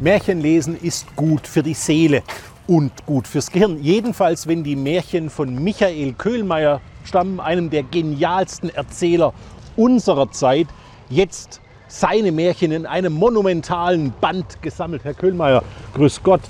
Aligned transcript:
Märchenlesen 0.00 0.78
ist 0.80 1.14
gut 1.16 1.46
für 1.46 1.62
die 1.62 1.74
Seele 1.74 2.22
und 2.68 2.92
gut 3.06 3.26
fürs 3.26 3.50
Gehirn. 3.50 3.82
Jedenfalls, 3.82 4.46
wenn 4.46 4.62
die 4.62 4.76
Märchen 4.76 5.28
von 5.28 5.54
Michael 5.62 6.12
Köhlmeier 6.12 6.80
stammen, 7.04 7.40
einem 7.40 7.70
der 7.70 7.82
genialsten 7.82 8.70
Erzähler 8.70 9.32
unserer 9.76 10.30
Zeit, 10.30 10.68
jetzt 11.08 11.60
seine 11.88 12.30
Märchen 12.30 12.70
in 12.70 12.86
einem 12.86 13.14
monumentalen 13.14 14.12
Band 14.20 14.62
gesammelt. 14.62 15.02
Herr 15.04 15.14
Köhlmeier, 15.14 15.64
grüß 15.94 16.22
Gott. 16.22 16.42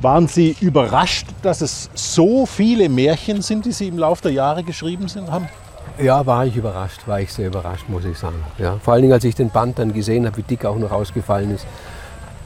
Waren 0.00 0.26
Sie 0.26 0.56
überrascht, 0.60 1.26
dass 1.42 1.60
es 1.60 1.90
so 1.94 2.46
viele 2.46 2.88
Märchen 2.88 3.42
sind, 3.42 3.66
die 3.66 3.72
Sie 3.72 3.88
im 3.88 3.98
Laufe 3.98 4.22
der 4.22 4.32
Jahre 4.32 4.64
geschrieben 4.64 5.08
sind, 5.08 5.30
haben? 5.30 5.48
Ja, 5.98 6.24
war 6.24 6.46
ich 6.46 6.56
überrascht, 6.56 7.06
war 7.06 7.20
ich 7.20 7.32
sehr 7.32 7.48
überrascht, 7.48 7.84
muss 7.88 8.04
ich 8.04 8.16
sagen. 8.16 8.42
Ja, 8.58 8.78
vor 8.82 8.94
allen 8.94 9.02
Dingen, 9.02 9.12
als 9.12 9.24
ich 9.24 9.34
den 9.34 9.50
Band 9.50 9.78
dann 9.78 9.92
gesehen 9.92 10.24
habe, 10.26 10.38
wie 10.38 10.42
dick 10.42 10.64
auch 10.64 10.78
noch 10.78 10.90
ausgefallen 10.90 11.54
ist, 11.54 11.66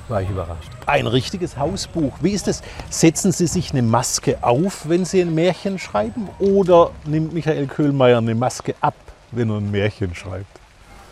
war 0.09 0.23
ich 0.23 0.31
überrascht. 0.31 0.71
Ein 0.87 1.07
richtiges 1.07 1.57
Hausbuch. 1.57 2.13
Wie 2.21 2.33
ist 2.33 2.49
es? 2.49 2.63
Setzen 2.91 3.33
Sie 3.33 3.47
sich 3.47 3.73
eine 3.73 3.83
Maske 3.83 4.39
auf, 4.43 4.89
wenn 4.89 5.05
Sie 5.05 5.21
ein 5.21 5.35
Märchen 5.35 5.79
schreiben? 5.79 6.29
Oder 6.39 6.91
nimmt 7.05 7.33
Michael 7.33 7.67
Köhlmeier 7.67 8.19
eine 8.19 8.35
Maske 8.35 8.75
ab, 8.81 8.95
wenn 9.33 9.51
er 9.51 9.57
ein 9.57 9.71
Märchen 9.71 10.15
schreibt? 10.15 10.47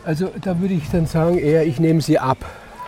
Also 0.04 0.30
da 0.40 0.60
würde 0.60 0.74
ich 0.74 0.90
dann 0.90 1.06
sagen, 1.06 1.38
eher 1.38 1.66
ich 1.66 1.80
nehme 1.80 2.02
sie 2.02 2.18
ab. 2.18 2.38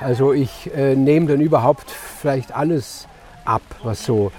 Also 0.00 0.32
ich 0.34 0.70
äh, 0.74 0.94
nehme 0.94 1.26
dann 1.26 1.40
überhaupt 1.40 1.90
vielleicht 1.90 2.54
alles 2.54 3.08
ab, 3.46 3.62
was 3.82 4.04
so 4.04 4.32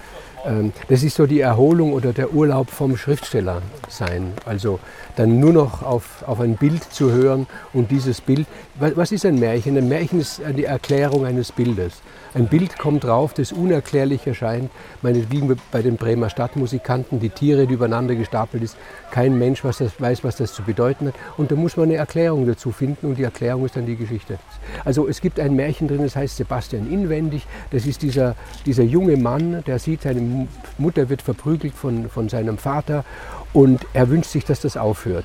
das 0.88 1.02
ist 1.02 1.16
so 1.16 1.26
die 1.26 1.40
Erholung 1.40 1.92
oder 1.92 2.12
der 2.12 2.32
Urlaub 2.32 2.70
vom 2.70 2.96
Schriftsteller 2.96 3.62
sein. 3.88 4.32
Also 4.44 4.78
dann 5.16 5.40
nur 5.40 5.52
noch 5.52 5.82
auf, 5.82 6.22
auf 6.26 6.40
ein 6.40 6.56
Bild 6.56 6.84
zu 6.84 7.10
hören 7.10 7.46
und 7.72 7.90
dieses 7.90 8.20
Bild. 8.20 8.46
Was 8.78 9.10
ist 9.12 9.26
ein 9.26 9.38
Märchen? 9.38 9.76
Ein 9.76 9.88
Märchen 9.88 10.20
ist 10.20 10.40
die 10.56 10.64
Erklärung 10.64 11.26
eines 11.26 11.50
Bildes. 11.50 12.00
Ein 12.34 12.46
Bild 12.46 12.78
kommt 12.78 13.04
drauf, 13.04 13.34
das 13.34 13.52
unerklärlich 13.52 14.26
erscheint. 14.26 14.70
Meinetwegen 15.02 15.56
bei 15.72 15.82
den 15.82 15.96
Bremer 15.96 16.30
Stadtmusikanten, 16.30 17.20
die 17.20 17.30
Tiere, 17.30 17.66
die 17.66 17.74
übereinander 17.74 18.14
gestapelt 18.14 18.62
ist. 18.62 18.76
Kein 19.10 19.38
Mensch 19.38 19.64
was 19.64 19.78
das, 19.78 20.00
weiß, 20.00 20.22
was 20.24 20.36
das 20.36 20.52
zu 20.52 20.62
bedeuten 20.62 21.08
hat. 21.08 21.14
Und 21.36 21.50
da 21.50 21.56
muss 21.56 21.76
man 21.76 21.86
eine 21.86 21.96
Erklärung 21.96 22.46
dazu 22.46 22.70
finden 22.70 23.06
und 23.06 23.18
die 23.18 23.24
Erklärung 23.24 23.64
ist 23.64 23.76
dann 23.76 23.86
die 23.86 23.96
Geschichte. 23.96 24.38
Also 24.84 25.08
es 25.08 25.20
gibt 25.20 25.40
ein 25.40 25.56
Märchen 25.56 25.88
drin, 25.88 26.02
das 26.02 26.14
heißt 26.14 26.36
Sebastian 26.36 26.90
Inwendig. 26.92 27.46
Das 27.70 27.86
ist 27.86 28.02
dieser, 28.02 28.36
dieser 28.66 28.84
junge 28.84 29.16
Mann, 29.16 29.64
der 29.66 29.78
sieht, 29.78 30.04
seine 30.28 30.48
Mutter 30.78 31.08
wird 31.08 31.22
verprügelt 31.22 31.74
von, 31.74 32.08
von 32.08 32.28
seinem 32.28 32.58
Vater 32.58 33.04
und 33.52 33.86
er 33.92 34.08
wünscht 34.08 34.30
sich, 34.30 34.44
dass 34.44 34.60
das 34.60 34.76
aufhört. 34.76 35.24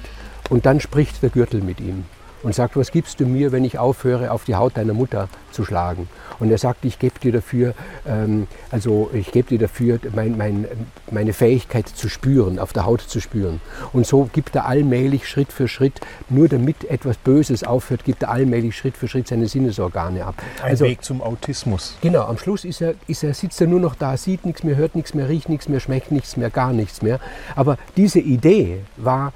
Und 0.49 0.65
dann 0.65 0.79
spricht 0.79 1.21
der 1.21 1.29
Gürtel 1.29 1.61
mit 1.61 1.79
ihm 1.79 2.05
und 2.43 2.53
sagt, 2.53 2.75
was 2.77 2.91
gibst 2.91 3.19
du 3.19 3.25
mir, 3.25 3.51
wenn 3.51 3.65
ich 3.65 3.79
aufhöre, 3.79 4.31
auf 4.31 4.45
die 4.45 4.55
Haut 4.55 4.77
deiner 4.77 4.93
Mutter 4.93 5.29
zu 5.51 5.65
schlagen? 5.65 6.07
Und 6.39 6.51
er 6.51 6.57
sagt, 6.57 6.83
ich 6.85 6.99
gebe 6.99 7.19
dir 7.19 7.31
dafür, 7.31 7.73
ähm, 8.07 8.47
also 8.69 9.09
ich 9.13 9.31
gebe 9.31 9.49
dir 9.49 9.59
dafür 9.59 9.99
mein, 10.13 10.37
mein, 10.37 10.67
meine 11.09 11.33
Fähigkeit 11.33 11.87
zu 11.87 12.09
spüren, 12.09 12.59
auf 12.59 12.73
der 12.73 12.85
Haut 12.85 13.01
zu 13.01 13.21
spüren. 13.21 13.61
Und 13.93 14.05
so 14.05 14.29
gibt 14.31 14.55
er 14.55 14.65
allmählich 14.65 15.27
Schritt 15.27 15.53
für 15.53 15.67
Schritt, 15.67 16.01
nur 16.29 16.49
damit 16.49 16.83
etwas 16.89 17.17
Böses 17.17 17.63
aufhört, 17.63 18.03
gibt 18.03 18.23
er 18.23 18.31
allmählich 18.31 18.75
Schritt 18.75 18.97
für 18.97 19.07
Schritt 19.07 19.27
seine 19.27 19.47
Sinnesorgane 19.47 20.25
ab. 20.25 20.35
Ein 20.61 20.71
also, 20.71 20.85
Weg 20.85 21.03
zum 21.03 21.21
Autismus. 21.21 21.95
Genau, 22.01 22.23
am 22.23 22.37
Schluss 22.37 22.65
ist 22.65 22.81
er, 22.81 22.95
ist 23.07 23.23
er, 23.23 23.33
sitzt 23.33 23.61
er 23.61 23.67
nur 23.67 23.79
noch 23.79 23.95
da, 23.95 24.17
sieht 24.17 24.45
nichts 24.45 24.63
mehr, 24.63 24.75
hört 24.75 24.95
nichts 24.95 25.13
mehr, 25.13 25.29
riecht 25.29 25.49
nichts 25.49 25.69
mehr, 25.69 25.79
schmeckt 25.79 26.11
nichts 26.11 26.35
mehr, 26.35 26.49
gar 26.49 26.73
nichts 26.73 27.01
mehr. 27.01 27.19
Aber 27.55 27.77
diese 27.95 28.19
Idee 28.19 28.81
war 28.97 29.33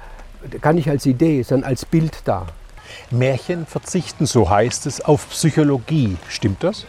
gar 0.60 0.72
nicht 0.72 0.88
als 0.88 1.06
Idee, 1.06 1.42
sondern 1.42 1.70
als 1.70 1.84
Bild 1.84 2.18
da. 2.24 2.46
Märchen 3.10 3.66
verzichten, 3.66 4.26
so 4.26 4.48
heißt 4.50 4.86
es, 4.86 5.00
auf 5.00 5.30
Psychologie. 5.30 6.16
Stimmt 6.28 6.62
das? 6.62 6.86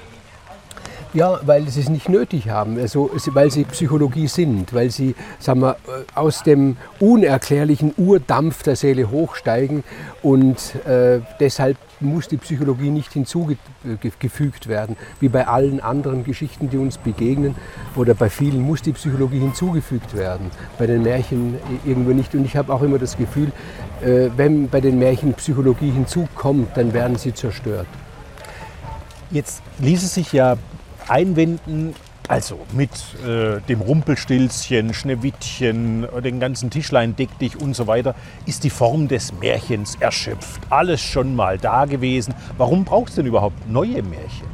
Ja, 1.14 1.40
weil 1.44 1.68
sie 1.70 1.81
es 1.81 1.90
nicht 1.90 2.08
nötig 2.08 2.50
haben, 2.50 2.78
also, 2.78 3.09
weil 3.34 3.50
sie 3.50 3.64
Psychologie 3.64 4.28
sind, 4.28 4.75
weil 4.75 4.92
sie 4.92 5.16
sagen 5.40 5.62
wir, 5.62 5.78
aus 6.14 6.44
dem 6.44 6.78
unerklärlichen 7.00 7.96
Urdampf 7.97 8.62
der 8.62 8.75
Seele 8.75 9.09
hochsteigen 9.09 9.84
und 10.22 10.75
äh, 10.86 11.22
deshalb 11.40 11.78
muss 12.00 12.28
die 12.28 12.38
Psychologie 12.38 12.92
nicht 12.92 13.12
hinzugefügt 13.12 14.68
werden, 14.68 14.97
wie 15.20 15.30
bei 15.30 15.47
allen 15.47 15.80
anderen 15.80 16.24
Geschichten, 16.24 16.70
die 16.70 16.78
uns 16.78 17.00
begegnen 17.00 17.56
oder 17.96 18.14
bei 18.14 18.30
vielen 18.30 18.62
muss 18.62 18.84
die 18.84 18.94
Psychologie 18.94 19.40
hinzugefügt 19.40 20.16
werden, 20.16 20.52
bei 20.78 20.86
den 20.86 21.02
Märchen 21.02 21.56
irgendwo 21.86 22.12
nicht. 22.12 22.36
Und 22.36 22.46
ich 22.46 22.56
habe 22.56 22.72
auch 22.72 22.84
immer 22.84 23.00
das 23.00 23.18
Gefühl, 23.18 23.52
äh, 24.02 24.30
wenn 24.38 24.70
bei 24.70 24.80
den 24.80 25.00
Märchen 25.00 25.34
Psychologie 25.34 25.90
hinzukommt, 25.90 26.78
dann 26.78 26.94
werden 26.94 27.18
sie 27.18 27.34
zerstört. 27.34 27.88
Jetzt 29.31 29.64
ließe 29.80 30.08
sich 30.08 30.34
ja 30.34 30.56
einwenden, 31.09 31.96
also 32.28 32.59
mit 32.74 32.92
äh, 33.25 33.59
dem 33.68 33.81
Rumpelstilzchen, 33.81 34.94
Schneewittchen, 34.94 36.08
den 36.24 36.40
ganzen 36.40 36.70
Tischlein 36.70 37.16
deck 37.16 37.38
dich 37.40 37.59
und 37.59 37.75
so 37.75 37.88
weiter, 37.88 38.14
ist 38.46 38.64
die 38.64 38.70
Form 38.70 39.08
des 39.08 39.34
Märchens 39.34 39.97
erschöpft. 40.00 40.62
Alles 40.70 41.02
schon 41.02 41.36
mal 41.36 41.58
da 41.58 41.86
gewesen. 41.86 42.36
Warum 42.58 42.86
braucht 42.86 43.09
es 43.09 43.16
denn 43.16 43.25
überhaupt 43.25 43.68
neue 43.68 44.03
Märchen? 44.03 44.47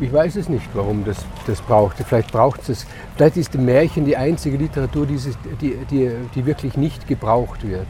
Ich 0.00 0.12
weiß 0.12 0.36
es 0.36 0.48
nicht, 0.48 0.68
warum 0.74 1.04
das, 1.04 1.24
das 1.46 1.62
braucht. 1.62 1.96
Vielleicht 1.96 2.32
braucht 2.32 2.68
es. 2.68 2.86
Vielleicht 3.14 3.36
ist 3.36 3.54
Märchen 3.54 4.04
die 4.04 4.16
einzige 4.16 4.56
Literatur, 4.56 5.06
die, 5.06 5.18
die, 5.60 5.76
die, 5.90 6.10
die 6.34 6.44
wirklich 6.44 6.76
nicht 6.76 7.06
gebraucht 7.06 7.66
wird. 7.66 7.86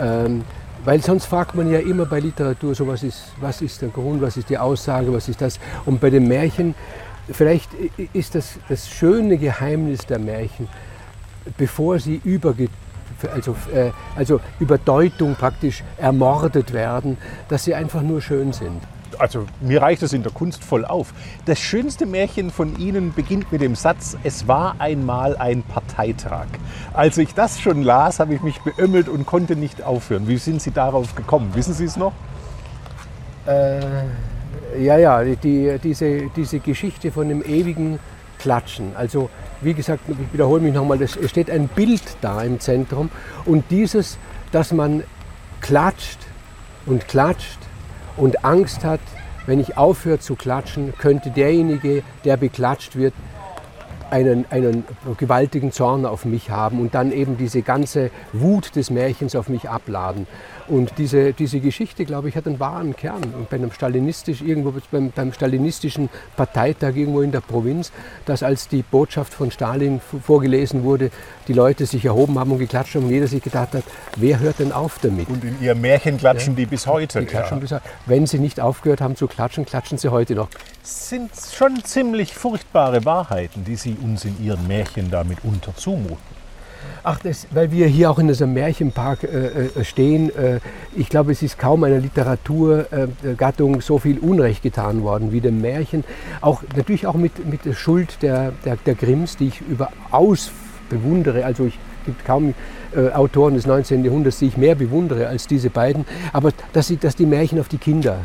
Ähm, 0.00 0.44
weil 0.84 1.02
sonst 1.02 1.26
fragt 1.26 1.54
man 1.54 1.70
ja 1.70 1.78
immer 1.78 2.06
bei 2.06 2.20
Literatur, 2.20 2.74
so 2.74 2.86
was 2.86 3.02
ist, 3.02 3.32
was 3.38 3.60
ist 3.60 3.82
der 3.82 3.90
Grund, 3.90 4.22
was 4.22 4.38
ist 4.38 4.48
die 4.48 4.56
Aussage, 4.56 5.12
was 5.12 5.28
ist 5.28 5.40
das. 5.42 5.60
Und 5.84 6.00
bei 6.00 6.08
den 6.08 6.26
Märchen 6.26 6.74
Vielleicht 7.32 7.70
ist 8.12 8.34
das 8.34 8.58
das 8.68 8.88
schöne 8.88 9.38
Geheimnis 9.38 10.06
der 10.06 10.18
Märchen, 10.18 10.68
bevor 11.56 11.98
sie 11.98 12.20
überge 12.24 12.68
also, 13.34 13.54
äh, 13.74 13.90
also 14.16 14.40
Überdeutung 14.60 15.34
praktisch 15.34 15.82
ermordet 15.98 16.72
werden, 16.72 17.18
dass 17.48 17.64
sie 17.64 17.74
einfach 17.74 18.02
nur 18.02 18.22
schön 18.22 18.52
sind. 18.52 18.82
Also 19.18 19.44
mir 19.60 19.82
reicht 19.82 20.02
es 20.02 20.14
in 20.14 20.22
der 20.22 20.32
Kunst 20.32 20.64
voll 20.64 20.86
auf. 20.86 21.12
Das 21.44 21.58
schönste 21.58 22.06
Märchen 22.06 22.50
von 22.50 22.78
Ihnen 22.78 23.12
beginnt 23.12 23.52
mit 23.52 23.60
dem 23.60 23.74
Satz, 23.74 24.16
es 24.24 24.48
war 24.48 24.76
einmal 24.78 25.36
ein 25.36 25.62
Parteitag. 25.62 26.46
Als 26.94 27.18
ich 27.18 27.34
das 27.34 27.60
schon 27.60 27.82
las, 27.82 28.20
habe 28.20 28.34
ich 28.34 28.40
mich 28.40 28.60
beömmelt 28.60 29.08
und 29.08 29.26
konnte 29.26 29.56
nicht 29.56 29.82
aufhören. 29.82 30.26
Wie 30.26 30.38
sind 30.38 30.62
Sie 30.62 30.70
darauf 30.70 31.14
gekommen? 31.14 31.50
Wissen 31.54 31.74
Sie 31.74 31.84
es 31.84 31.98
noch? 31.98 32.12
Äh 33.46 33.80
ja, 34.78 34.98
ja, 34.98 35.22
die, 35.24 35.78
diese, 35.82 36.28
diese 36.34 36.60
Geschichte 36.60 37.12
von 37.12 37.28
dem 37.28 37.42
ewigen 37.42 37.98
Klatschen. 38.38 38.96
Also 38.96 39.30
wie 39.60 39.74
gesagt, 39.74 40.02
ich 40.08 40.32
wiederhole 40.32 40.60
mich 40.60 40.74
nochmal, 40.74 41.00
es 41.02 41.18
steht 41.28 41.50
ein 41.50 41.68
Bild 41.68 42.02
da 42.20 42.42
im 42.42 42.60
Zentrum 42.60 43.10
und 43.44 43.64
dieses, 43.70 44.18
dass 44.52 44.72
man 44.72 45.04
klatscht 45.60 46.18
und 46.86 47.06
klatscht 47.08 47.58
und 48.16 48.44
Angst 48.44 48.84
hat, 48.84 49.00
wenn 49.46 49.60
ich 49.60 49.76
aufhöre 49.76 50.18
zu 50.18 50.34
klatschen, 50.34 50.94
könnte 50.98 51.30
derjenige, 51.30 52.02
der 52.24 52.36
beklatscht 52.36 52.96
wird, 52.96 53.14
einen, 54.10 54.44
einen 54.50 54.84
gewaltigen 55.16 55.72
Zorn 55.72 56.06
auf 56.06 56.24
mich 56.24 56.50
haben 56.50 56.80
und 56.80 56.94
dann 56.94 57.12
eben 57.12 57.36
diese 57.36 57.62
ganze 57.62 58.10
Wut 58.32 58.76
des 58.76 58.90
Märchens 58.90 59.34
auf 59.34 59.48
mich 59.48 59.68
abladen. 59.68 60.26
Und 60.70 60.92
diese, 60.98 61.32
diese 61.32 61.58
Geschichte, 61.58 62.04
glaube 62.04 62.28
ich, 62.28 62.36
hat 62.36 62.46
einen 62.46 62.60
wahren 62.60 62.94
Kern. 62.94 63.24
Und 63.36 63.50
bei 63.50 63.56
einem 63.56 63.72
stalinistisch, 63.72 64.40
irgendwo 64.40 64.72
beim, 64.92 65.10
beim 65.10 65.32
stalinistischen 65.32 66.08
Parteitag 66.36 66.94
irgendwo 66.94 67.22
in 67.22 67.32
der 67.32 67.40
Provinz, 67.40 67.90
dass 68.24 68.44
als 68.44 68.68
die 68.68 68.82
Botschaft 68.82 69.34
von 69.34 69.50
Stalin 69.50 70.00
vorgelesen 70.00 70.84
wurde, 70.84 71.10
die 71.48 71.54
Leute 71.54 71.86
sich 71.86 72.04
erhoben 72.04 72.38
haben 72.38 72.52
und 72.52 72.58
geklatscht 72.58 72.94
haben 72.94 73.04
und 73.04 73.10
jeder 73.10 73.26
sich 73.26 73.42
gedacht 73.42 73.74
hat, 73.74 73.82
wer 74.16 74.38
hört 74.38 74.60
denn 74.60 74.70
auf 74.70 75.00
damit? 75.02 75.28
Und 75.28 75.42
in 75.42 75.60
ihr 75.60 75.74
Märchen 75.74 76.18
klatschen 76.18 76.54
ja, 76.54 76.58
die 76.58 76.66
bis 76.66 76.86
heute. 76.86 77.20
Die 77.20 77.26
klatschen 77.26 77.56
ja. 77.56 77.60
bis 77.60 77.72
heute. 77.72 77.82
Wenn 78.06 78.26
sie 78.28 78.38
nicht 78.38 78.60
aufgehört 78.60 79.00
haben 79.00 79.16
zu 79.16 79.26
klatschen, 79.26 79.66
klatschen 79.66 79.98
sie 79.98 80.10
heute 80.10 80.36
noch. 80.36 80.48
Sind 80.84 81.32
schon 81.52 81.82
ziemlich 81.84 82.32
furchtbare 82.32 83.04
Wahrheiten, 83.04 83.64
die 83.64 83.74
sie 83.74 83.96
uns 84.00 84.24
in 84.24 84.42
ihren 84.42 84.66
Märchen 84.66 85.10
damit 85.10 85.44
mitunter 85.44 85.74
zumuten. 85.76 86.40
Ach, 87.02 87.18
das, 87.18 87.46
weil 87.52 87.70
wir 87.72 87.86
hier 87.86 88.10
auch 88.10 88.18
in 88.18 88.28
diesem 88.28 88.52
Märchenpark 88.52 89.24
äh, 89.24 89.66
äh, 89.66 89.84
stehen. 89.84 90.34
Äh, 90.34 90.60
ich 90.94 91.08
glaube, 91.08 91.32
es 91.32 91.42
ist 91.42 91.58
kaum 91.58 91.84
einer 91.84 91.98
Literaturgattung 91.98 93.76
äh, 93.76 93.80
so 93.80 93.98
viel 93.98 94.18
Unrecht 94.18 94.62
getan 94.62 95.02
worden 95.02 95.32
wie 95.32 95.40
dem 95.40 95.60
Märchen. 95.60 96.04
Auch, 96.40 96.62
natürlich 96.76 97.06
auch 97.06 97.14
mit, 97.14 97.46
mit 97.48 97.64
der 97.64 97.74
Schuld 97.74 98.18
der, 98.22 98.52
der, 98.64 98.76
der 98.76 98.94
Grimms, 98.94 99.36
die 99.36 99.48
ich 99.48 99.60
überaus 99.62 100.50
bewundere. 100.90 101.44
Also 101.44 101.66
es 101.66 101.72
gibt 102.04 102.24
kaum 102.24 102.54
äh, 102.94 103.10
Autoren 103.10 103.54
des 103.54 103.66
19. 103.66 104.04
Jahrhunderts, 104.04 104.38
die 104.38 104.46
ich 104.46 104.56
mehr 104.56 104.74
bewundere 104.74 105.26
als 105.26 105.46
diese 105.46 105.70
beiden. 105.70 106.04
Aber 106.32 106.50
dass, 106.72 106.88
sie, 106.88 106.98
dass 106.98 107.16
die 107.16 107.26
Märchen 107.26 107.60
auf 107.60 107.68
die 107.68 107.78
Kinder 107.78 108.18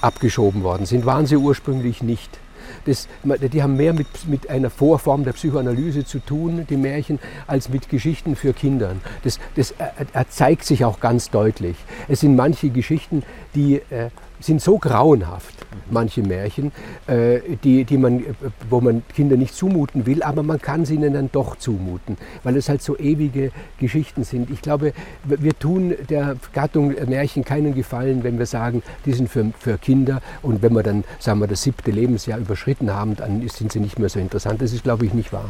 abgeschoben 0.00 0.62
worden 0.62 0.86
sind, 0.86 1.04
waren 1.04 1.26
sie 1.26 1.36
ursprünglich 1.36 2.02
nicht. 2.02 2.38
Das, 2.84 3.08
die 3.24 3.62
haben 3.62 3.76
mehr 3.76 3.92
mit, 3.92 4.06
mit 4.28 4.48
einer 4.50 4.70
Vorform 4.70 5.24
der 5.24 5.32
Psychoanalyse 5.32 6.04
zu 6.04 6.18
tun, 6.18 6.66
die 6.68 6.76
Märchen, 6.76 7.18
als 7.46 7.68
mit 7.68 7.88
Geschichten 7.88 8.36
für 8.36 8.52
Kinder. 8.52 8.96
Das, 9.22 9.38
das 9.56 9.74
er, 9.78 9.92
er 10.12 10.28
zeigt 10.28 10.64
sich 10.64 10.84
auch 10.84 11.00
ganz 11.00 11.30
deutlich. 11.30 11.76
Es 12.08 12.20
sind 12.20 12.36
manche 12.36 12.70
Geschichten, 12.70 13.22
die, 13.54 13.76
äh, 13.90 14.10
sind 14.40 14.60
so 14.60 14.78
grauenhaft, 14.78 15.54
manche 15.90 16.22
Märchen, 16.22 16.72
äh, 17.06 17.40
die, 17.62 17.84
die 17.84 17.98
man, 17.98 18.24
wo 18.68 18.80
man 18.80 19.02
Kinder 19.14 19.36
nicht 19.36 19.54
zumuten 19.54 20.06
will, 20.06 20.22
aber 20.22 20.42
man 20.42 20.60
kann 20.60 20.84
sie 20.84 20.94
ihnen 20.94 21.14
dann 21.14 21.30
doch 21.32 21.56
zumuten, 21.56 22.16
weil 22.42 22.56
es 22.56 22.68
halt 22.68 22.82
so 22.82 22.98
ewige 22.98 23.52
Geschichten 23.78 24.24
sind. 24.24 24.50
Ich 24.50 24.62
glaube, 24.62 24.92
wir 25.24 25.58
tun 25.58 25.94
der 26.08 26.36
Gattung 26.52 26.94
Märchen 27.06 27.44
keinen 27.44 27.74
Gefallen, 27.74 28.24
wenn 28.24 28.38
wir 28.38 28.46
sagen, 28.46 28.82
die 29.04 29.12
sind 29.12 29.28
für, 29.28 29.52
für 29.58 29.78
Kinder 29.78 30.22
und 30.42 30.62
wenn 30.62 30.72
wir 30.72 30.82
dann, 30.82 31.04
sagen 31.18 31.40
wir, 31.40 31.46
das 31.46 31.62
siebte 31.62 31.90
Lebensjahr 31.90 32.38
überschritten 32.38 32.92
haben, 32.92 33.16
dann 33.16 33.46
sind 33.48 33.72
sie 33.72 33.80
nicht 33.80 33.98
mehr 33.98 34.08
so 34.08 34.18
interessant. 34.18 34.62
Das 34.62 34.72
ist, 34.72 34.82
glaube 34.82 35.06
ich, 35.06 35.14
nicht 35.14 35.32
wahr. 35.32 35.48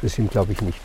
Das 0.00 0.14
sind, 0.14 0.30
glaube 0.30 0.52
ich, 0.52 0.60
nicht. 0.60 0.80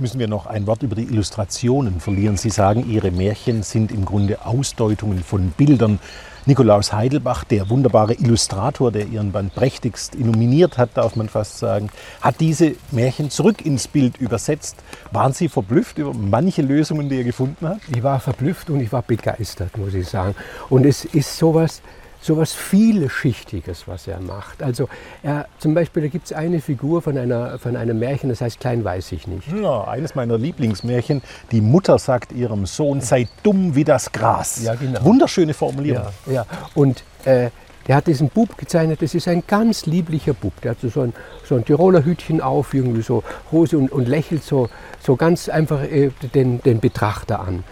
Müssen 0.00 0.18
wir 0.18 0.28
noch 0.28 0.46
ein 0.46 0.66
Wort 0.66 0.82
über 0.82 0.94
die 0.94 1.02
Illustrationen 1.02 2.00
verlieren. 2.00 2.38
Sie 2.38 2.48
sagen, 2.48 2.90
Ihre 2.90 3.10
Märchen 3.10 3.62
sind 3.62 3.92
im 3.92 4.06
Grunde 4.06 4.46
Ausdeutungen 4.46 5.22
von 5.22 5.50
Bildern. 5.50 5.98
Nikolaus 6.46 6.94
Heidelbach, 6.94 7.44
der 7.44 7.68
wunderbare 7.68 8.14
Illustrator, 8.14 8.90
der 8.90 9.08
Ihren 9.08 9.32
Band 9.32 9.54
prächtigst 9.54 10.14
illuminiert 10.14 10.78
hat, 10.78 10.96
darf 10.96 11.16
man 11.16 11.28
fast 11.28 11.58
sagen, 11.58 11.90
hat 12.22 12.40
diese 12.40 12.76
Märchen 12.92 13.28
zurück 13.28 13.62
ins 13.66 13.88
Bild 13.88 14.16
übersetzt. 14.16 14.76
Waren 15.12 15.34
Sie 15.34 15.50
verblüfft 15.50 15.98
über 15.98 16.14
manche 16.14 16.62
Lösungen, 16.62 17.10
die 17.10 17.18
er 17.18 17.24
gefunden 17.24 17.68
hat? 17.68 17.80
Ich 17.94 18.02
war 18.02 18.20
verblüfft 18.20 18.70
und 18.70 18.80
ich 18.80 18.90
war 18.92 19.02
begeistert, 19.02 19.76
muss 19.76 19.92
ich 19.92 20.08
sagen. 20.08 20.34
Und 20.70 20.86
es 20.86 21.04
ist 21.04 21.36
sowas, 21.36 21.82
so 22.20 22.36
was 22.36 22.52
Vielschichtiges, 22.52 23.88
was 23.88 24.06
er 24.06 24.20
macht. 24.20 24.62
Also 24.62 24.88
er, 25.22 25.46
zum 25.58 25.74
Beispiel, 25.74 26.02
da 26.02 26.08
gibt 26.08 26.26
es 26.26 26.32
eine 26.32 26.60
Figur 26.60 27.02
von, 27.02 27.16
einer, 27.16 27.58
von 27.58 27.76
einem 27.76 27.98
Märchen, 27.98 28.28
das 28.28 28.40
heißt 28.40 28.60
Klein 28.60 28.84
weiß 28.84 29.12
ich 29.12 29.26
nicht. 29.26 29.48
Ja, 29.52 29.84
eines 29.84 30.14
meiner 30.14 30.36
Lieblingsmärchen. 30.36 31.22
Die 31.50 31.60
Mutter 31.60 31.98
sagt 31.98 32.32
ihrem 32.32 32.66
Sohn, 32.66 33.00
sei 33.00 33.28
dumm 33.42 33.74
wie 33.74 33.84
das 33.84 34.12
Gras. 34.12 34.62
Ja, 34.62 34.74
genau. 34.74 35.02
Wunderschöne 35.04 35.54
Formulierung. 35.54 36.06
Ja, 36.26 36.32
ja. 36.32 36.46
Und 36.74 37.02
äh, 37.24 37.50
der 37.88 37.96
hat 37.96 38.06
diesen 38.06 38.28
Bub 38.28 38.56
gezeichnet, 38.58 39.00
das 39.02 39.14
ist 39.14 39.26
ein 39.26 39.42
ganz 39.46 39.86
lieblicher 39.86 40.34
Bub. 40.34 40.52
Der 40.60 40.72
hat 40.72 40.78
so 40.80 41.00
ein, 41.00 41.14
so 41.44 41.56
ein 41.56 41.64
Tiroler 41.64 42.04
Hütchen 42.04 42.40
auf, 42.40 42.74
irgendwie 42.74 43.02
so 43.02 43.24
Hose 43.50 43.78
und, 43.78 43.90
und 43.90 44.06
lächelt 44.06 44.44
so, 44.44 44.68
so 45.00 45.16
ganz 45.16 45.48
einfach 45.48 45.82
äh, 45.82 46.10
den, 46.34 46.60
den 46.62 46.80
Betrachter 46.80 47.40
an. 47.40 47.64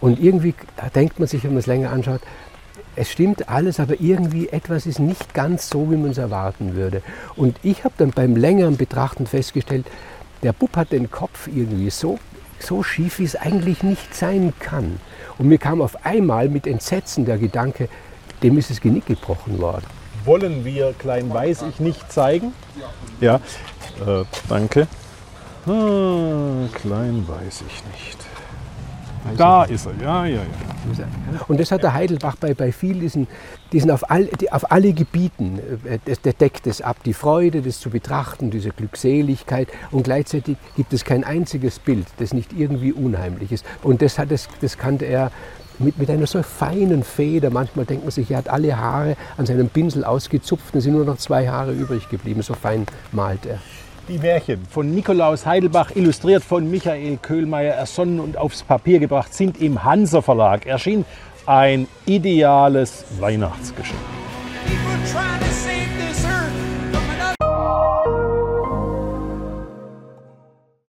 Und 0.00 0.20
irgendwie 0.20 0.54
denkt 0.94 1.18
man 1.18 1.26
sich, 1.26 1.44
wenn 1.44 1.52
man 1.52 1.60
es 1.60 1.66
länger 1.66 1.90
anschaut, 1.90 2.20
es 2.96 3.10
stimmt 3.10 3.48
alles, 3.48 3.80
aber 3.80 4.00
irgendwie 4.00 4.48
etwas 4.48 4.86
ist 4.86 4.98
nicht 4.98 5.34
ganz 5.34 5.68
so, 5.68 5.90
wie 5.90 5.96
man 5.96 6.10
es 6.10 6.18
erwarten 6.18 6.74
würde. 6.74 7.02
Und 7.36 7.56
ich 7.62 7.84
habe 7.84 7.94
dann 7.96 8.10
beim 8.10 8.36
längeren 8.36 8.76
Betrachten 8.76 9.26
festgestellt, 9.26 9.86
der 10.42 10.52
Bub 10.52 10.76
hat 10.76 10.92
den 10.92 11.10
Kopf 11.10 11.48
irgendwie 11.48 11.90
so, 11.90 12.18
so 12.58 12.82
schief, 12.82 13.18
wie 13.18 13.24
es 13.24 13.36
eigentlich 13.36 13.82
nicht 13.82 14.14
sein 14.14 14.52
kann. 14.60 15.00
Und 15.38 15.48
mir 15.48 15.58
kam 15.58 15.80
auf 15.80 16.04
einmal 16.04 16.48
mit 16.48 16.66
Entsetzen 16.66 17.24
der 17.24 17.38
Gedanke, 17.38 17.88
dem 18.42 18.58
ist 18.58 18.70
das 18.70 18.80
Genick 18.80 19.06
gebrochen 19.06 19.58
worden. 19.58 19.86
Wollen 20.24 20.64
wir 20.64 20.94
Klein 20.98 21.32
Weiß 21.32 21.62
ich 21.62 21.80
nicht 21.80 22.10
zeigen? 22.12 22.52
Ja, 23.20 23.36
äh, 24.06 24.24
danke. 24.48 24.86
Ah, 25.66 26.68
klein 26.74 27.26
weiß 27.26 27.62
ich 27.66 27.84
nicht. 27.92 28.18
Da 29.36 29.64
ist 29.64 29.86
er, 29.86 29.92
ja, 30.02 30.26
ja, 30.26 30.36
ja. 30.36 31.40
Und 31.48 31.58
das 31.58 31.70
hat 31.70 31.82
der 31.82 31.94
Heidelbach 31.94 32.36
bei, 32.36 32.54
bei 32.54 32.72
vielen 32.72 33.00
diesen, 33.00 33.26
diesen 33.72 33.90
auf, 33.90 34.10
all, 34.10 34.26
die, 34.26 34.52
auf 34.52 34.70
alle 34.70 34.92
Gebieten, 34.92 35.58
äh, 35.84 35.98
das, 36.04 36.20
der 36.20 36.34
deckt 36.34 36.66
es 36.66 36.82
ab, 36.82 36.98
die 37.04 37.14
Freude, 37.14 37.62
das 37.62 37.80
zu 37.80 37.90
betrachten, 37.90 38.50
diese 38.50 38.70
Glückseligkeit 38.70 39.68
und 39.90 40.04
gleichzeitig 40.04 40.56
gibt 40.76 40.92
es 40.92 41.04
kein 41.04 41.24
einziges 41.24 41.78
Bild, 41.78 42.06
das 42.18 42.34
nicht 42.34 42.52
irgendwie 42.52 42.92
unheimlich 42.92 43.50
ist. 43.50 43.64
Und 43.82 44.02
das, 44.02 44.18
hat, 44.18 44.30
das, 44.30 44.48
das 44.60 44.76
kannte 44.76 45.06
er 45.06 45.30
mit, 45.78 45.98
mit 45.98 46.10
einer 46.10 46.26
so 46.26 46.42
feinen 46.42 47.02
Feder. 47.02 47.50
Manchmal 47.50 47.86
denkt 47.86 48.04
man 48.04 48.10
sich, 48.10 48.30
er 48.30 48.38
hat 48.38 48.48
alle 48.48 48.76
Haare 48.76 49.16
an 49.36 49.46
seinem 49.46 49.68
Pinsel 49.68 50.04
ausgezupft 50.04 50.74
und 50.74 50.78
es 50.78 50.84
sind 50.84 50.94
nur 50.94 51.04
noch 51.04 51.18
zwei 51.18 51.48
Haare 51.48 51.72
übrig 51.72 52.08
geblieben. 52.08 52.42
So 52.42 52.54
fein 52.54 52.86
malt 53.12 53.46
er. 53.46 53.58
Die 54.06 54.18
Märchen 54.18 54.66
von 54.68 54.94
Nikolaus 54.94 55.46
Heidelbach, 55.46 55.92
illustriert 55.94 56.44
von 56.44 56.70
Michael 56.70 57.16
Köhlmeier, 57.16 57.72
ersonnen 57.72 58.20
und 58.20 58.36
aufs 58.36 58.62
Papier 58.62 58.98
gebracht, 58.98 59.32
sind 59.32 59.58
im 59.62 59.82
Hansa 59.82 60.20
Verlag 60.20 60.66
erschienen. 60.66 61.06
Ein 61.46 61.88
ideales 62.04 63.06
Weihnachtsgeschenk. 63.18 63.98